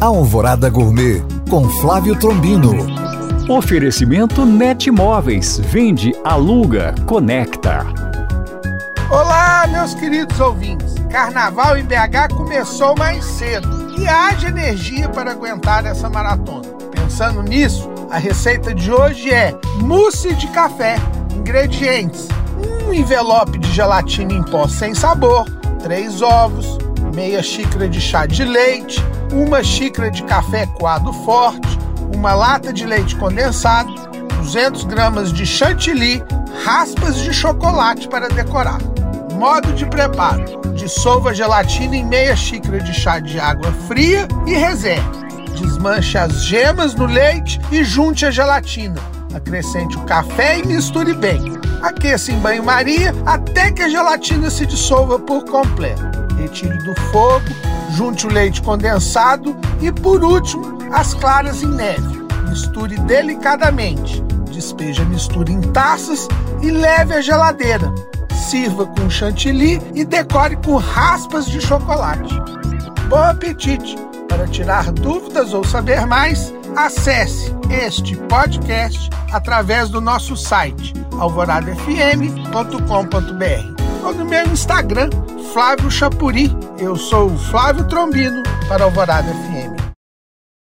Alvorada 0.00 0.70
Gourmet 0.70 1.20
com 1.50 1.68
Flávio 1.80 2.14
Trombino. 2.14 2.72
Oferecimento 3.48 4.46
Net 4.46 4.88
Móveis. 4.92 5.58
Vende, 5.58 6.14
aluga, 6.24 6.94
conecta. 7.04 7.84
Olá, 9.10 9.66
meus 9.66 9.94
queridos 9.94 10.38
ouvintes. 10.38 10.94
Carnaval 11.10 11.76
em 11.76 11.84
BH 11.84 12.32
começou 12.36 12.94
mais 12.96 13.24
cedo 13.24 13.92
e 13.98 14.06
haja 14.06 14.48
energia 14.48 15.08
para 15.08 15.32
aguentar 15.32 15.84
essa 15.84 16.08
maratona. 16.08 16.68
Pensando 16.92 17.42
nisso, 17.42 17.90
a 18.08 18.18
receita 18.18 18.72
de 18.72 18.92
hoje 18.92 19.34
é 19.34 19.52
mousse 19.80 20.32
de 20.34 20.46
café. 20.48 20.94
Ingredientes: 21.34 22.28
um 22.86 22.94
envelope 22.94 23.58
de 23.58 23.72
gelatina 23.72 24.32
em 24.32 24.44
pó 24.44 24.68
sem 24.68 24.94
sabor, 24.94 25.44
três 25.82 26.22
ovos, 26.22 26.78
meia 27.18 27.42
xícara 27.42 27.88
de 27.88 28.00
chá 28.00 28.26
de 28.26 28.44
leite, 28.44 29.04
uma 29.32 29.60
xícara 29.60 30.08
de 30.08 30.22
café 30.22 30.66
coado 30.66 31.12
forte, 31.24 31.76
uma 32.14 32.32
lata 32.32 32.72
de 32.72 32.86
leite 32.86 33.16
condensado, 33.16 33.92
200 34.36 34.84
gramas 34.84 35.32
de 35.32 35.44
chantilly, 35.44 36.22
raspas 36.64 37.16
de 37.16 37.34
chocolate 37.34 38.06
para 38.06 38.28
decorar. 38.28 38.78
Modo 39.34 39.72
de 39.72 39.84
preparo: 39.86 40.44
dissolva 40.76 41.30
a 41.30 41.34
gelatina 41.34 41.96
em 41.96 42.04
meia 42.04 42.36
xícara 42.36 42.78
de 42.78 42.94
chá 42.94 43.18
de 43.18 43.40
água 43.40 43.72
fria 43.88 44.28
e 44.46 44.54
reserve. 44.54 45.26
Desmanche 45.60 46.16
as 46.16 46.44
gemas 46.44 46.94
no 46.94 47.06
leite 47.06 47.60
e 47.72 47.82
junte 47.82 48.26
a 48.26 48.30
gelatina. 48.30 49.00
Acrescente 49.34 49.96
o 49.96 50.02
café 50.02 50.60
e 50.60 50.66
misture 50.68 51.14
bem. 51.14 51.42
Aqueça 51.82 52.30
em 52.30 52.38
banho-maria 52.38 53.12
até 53.26 53.72
que 53.72 53.82
a 53.82 53.88
gelatina 53.88 54.48
se 54.50 54.64
dissolva 54.64 55.18
por 55.18 55.44
completo 55.44 56.07
retire 56.38 56.78
do 56.78 56.94
fogo, 57.10 57.44
junte 57.90 58.26
o 58.26 58.32
leite 58.32 58.62
condensado 58.62 59.56
e, 59.80 59.92
por 59.92 60.22
último, 60.22 60.78
as 60.92 61.14
claras 61.14 61.62
em 61.62 61.68
neve. 61.68 62.18
Misture 62.48 62.98
delicadamente. 63.00 64.22
Despeje 64.50 65.02
a 65.02 65.04
mistura 65.04 65.52
em 65.52 65.60
taças 65.60 66.26
e 66.62 66.70
leve 66.70 67.14
à 67.14 67.20
geladeira. 67.20 67.92
Sirva 68.48 68.86
com 68.86 69.10
chantilly 69.10 69.80
e 69.94 70.04
decore 70.04 70.56
com 70.56 70.76
raspas 70.76 71.46
de 71.46 71.60
chocolate. 71.60 72.34
Bom 73.08 73.22
apetite! 73.22 73.96
Para 74.28 74.46
tirar 74.46 74.92
dúvidas 74.92 75.52
ou 75.52 75.64
saber 75.64 76.06
mais, 76.06 76.54
acesse 76.76 77.52
este 77.70 78.16
podcast 78.16 79.10
através 79.32 79.90
do 79.90 80.00
nosso 80.00 80.36
site 80.36 80.94
alvoradafm.com.br 81.18 83.77
ou 84.08 84.14
no 84.14 84.24
meu 84.24 84.46
Instagram, 84.46 85.10
Flávio 85.52 85.90
Chapuri. 85.90 86.50
Eu 86.78 86.96
sou 86.96 87.30
o 87.30 87.38
Flávio 87.38 87.86
Trombino 87.88 88.42
para 88.66 88.84
Alvorada 88.84 89.30
FM. 89.30 89.77